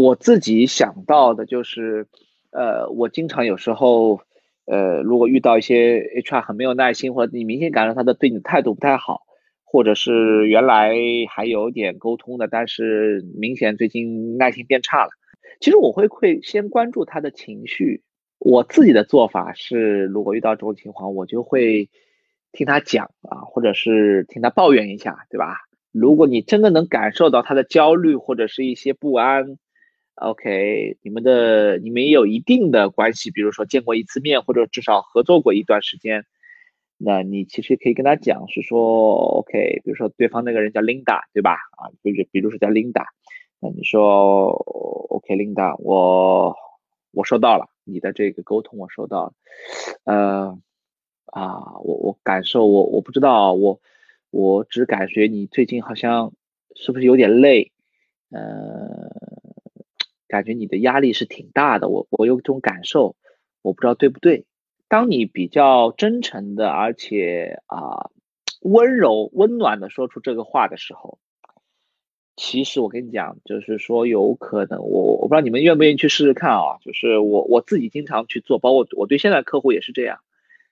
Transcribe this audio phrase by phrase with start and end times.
[0.00, 2.06] 我自己想到的就是，
[2.52, 4.20] 呃，我经常有时候，
[4.64, 9.20] 呃，如果遇到一些 HR 很没有耐心，或者你明显感到他的对你的态度不太好，
[9.62, 10.94] 或者是原来
[11.28, 15.10] 还有点沟通的，但是明显最近耐心变差了。
[15.60, 18.02] 其实我会会先关注他的情绪。
[18.38, 21.90] 我自己的做法是，如果遇到这种情况，我就会
[22.52, 25.56] 听他讲啊，或者是听他抱怨一下，对吧？
[25.92, 29.58] 如果你真的能感受到他的焦虑或者是一些不安
[30.20, 36.24] ，OK，你们的你们也有一定的关系，比如说见过一次面，或者至少合作过一段时间，
[36.96, 41.54] 那你其实可以跟他讲，是说 OK，比如说对方那个人叫 Linda，对吧？
[41.76, 43.04] 啊，比如比如说叫 Linda，
[43.58, 44.50] 那你说
[45.08, 46.54] OK，Linda，我
[47.12, 49.32] 我收到了你的这个沟通，我收到了，
[50.04, 50.58] 呃，
[51.26, 53.80] 啊，我我感受我我不知道我。
[54.32, 56.32] 我只感觉你最近好像
[56.76, 57.72] 是不是有点累，
[58.30, 58.99] 呃，
[60.30, 61.88] 感觉你的压力是挺大的。
[61.88, 63.16] 我我有这种感受，
[63.60, 64.46] 我不知道对不对。
[64.88, 68.10] 当你比较真诚的，而且啊
[68.62, 71.18] 温柔温暖的说出这个话的时候，
[72.36, 76.78] 其实我跟你讲，就是说有可能，我我不知道你们愿不愿意去试试看啊。
[76.82, 80.20] 就是我我自己经常去做，包括我对现在客户也是这样。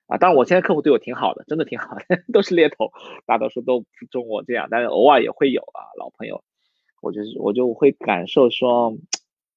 [0.07, 2.93] 啊，当然我现在客户对我挺好的，真的挺好的， 都是猎头，
[3.27, 6.43] 大多数都不中我这样，但是偶尔也会有啊，老朋友，
[7.03, 8.97] 我就是我就会感受说，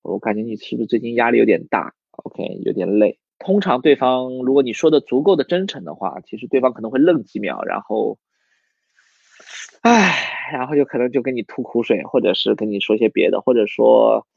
[0.02, 3.20] 我感觉你是不是最近压力有点大？OK，有点累。
[3.40, 8.20] 通常对方如果你说的足够的真诚的话，其实对方可能会愣几秒，然后，
[9.82, 14.28] 唉，然后就可能就跟你吐苦水，或者是跟你说些别的，或者说，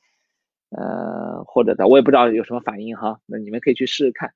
[0.70, 4.32] 呃，或者的，我也不知道有什么反应哈，那你们可以去试试看。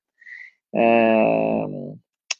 [0.71, 1.97] 嗯，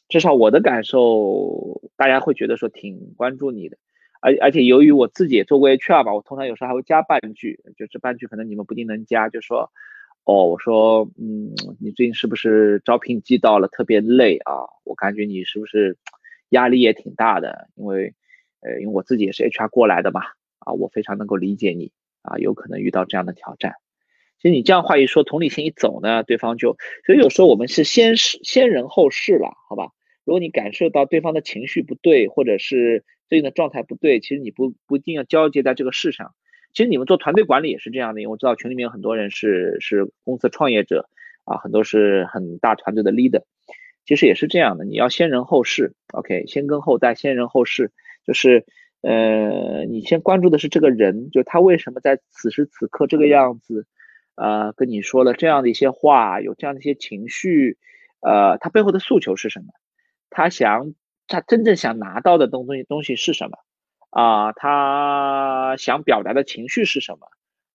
[0.07, 3.77] 至少我的感受，大家会觉得说挺关注你的，
[4.22, 9.72] 而而且由于我自己也做过 HR 吧，我通常有时候还会加半句，就这半句可能你们不一定能加，就说，
[10.25, 14.53] 哦，我说，嗯，你最近是不是招聘季到了，特别累啊？
[14.84, 15.97] 我感觉你是不是
[16.50, 17.69] 压力也挺大的？
[17.75, 18.13] 因为，
[18.62, 20.22] 呃，因为我自己也是 HR 过来的嘛，
[20.59, 21.91] 啊，我非常能够理解你
[22.22, 23.75] 啊，有可能遇到这样的挑战。
[24.41, 29.90] 其实你这样话一说，同理心一走呢，对方就，所以有时候我们是先先人后事了，好吧？
[30.25, 36.34] 如果你感受到对方的情绪不对，或者是最近的状态不对，其实你不不一定要交接在这个事上。
[36.73, 41.07] 其实你们做团队管理也是这样的，因为我知道群里面有很多人是是公司创业者
[41.45, 43.44] 啊，很多是很大团队的 leader，
[44.06, 47.91] 其实也是这样的，你要先人后事，OK，先跟后代，先人后事，
[48.25, 48.66] 就是
[49.01, 53.85] 呃，你先关注的是这个人，就他为什么在此时此刻这个样子。
[54.35, 57.78] 呃，跟你说了这样的一些话，有这样的一些情绪，
[58.22, 59.66] 呃，他背后的诉求是什么？
[60.29, 60.94] 他想，
[61.29, 63.57] 他真正想拿到的东东西东西是什么？
[64.09, 67.28] 啊，他想表达的情绪是什么？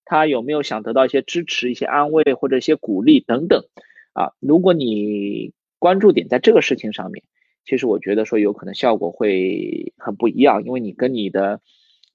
[0.05, 3.65] 他有没有想得到一些支持、一些安慰或者一些鼓励等等？
[4.13, 7.25] 啊，如果你关注点在这个事情上面，
[7.65, 11.61] 其实我觉得说有可能效果会很不一样，因为你跟你的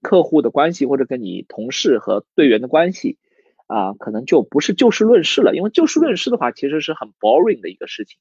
[0.01, 3.17] 客户的关系或者跟你同事和队员的关系。
[3.67, 8.17] 啊，可能就不是就事论事了，因为就事论事的话，其实是很 boring 的一个事情。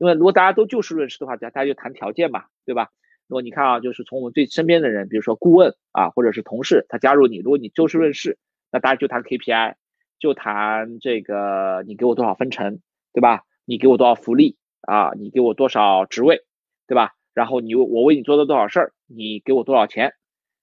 [0.00, 2.88] 因为如果大家都就事论事的话，大家就谈条件嘛，对吧？
[3.28, 8.38] 如果你看啊，就是从我们最身边的人，比如说顾问啊，或者是同事，他加入你，如果你就事论事，
[8.72, 9.74] 那大家就谈 KPI，
[10.18, 12.80] 就谈这个你给我多少分成，
[13.12, 13.42] 对吧？
[13.66, 15.10] 你给我多少福利啊？
[15.18, 16.40] 你给我多少职位，
[16.86, 17.12] 对吧？
[17.34, 20.14] 然后你我为你做了多少事儿，你给我多少钱，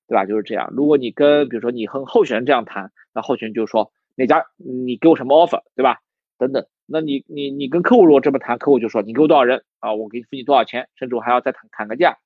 [0.08, 0.26] 对吧？
[0.26, 0.74] 就是这样。
[0.76, 3.92] 如果你跟比如说你和候选人这样谈，那候选人就说。
[4.20, 6.00] 哪家你给我什么 offer，对吧？
[6.40, 9.94] 等等，那你你你跟客户如果这么谈，客户就说你给我多少人啊？
[9.94, 12.18] 我给你付你多少钱，甚至我还要再砍砍个价。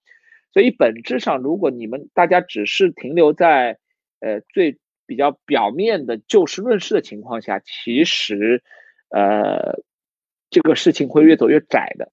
[0.53, 3.79] 所以本质上，如果你们大家只是停留在
[4.19, 8.61] 呃最比较表面的就事论事的情况下，其实
[9.09, 9.79] 呃
[10.49, 12.11] 这个事情会越走越窄的。